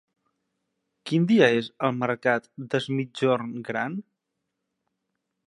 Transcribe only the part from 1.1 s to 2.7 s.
dia és el mercat